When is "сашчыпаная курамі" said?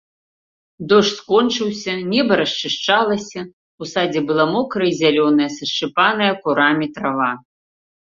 5.61-6.85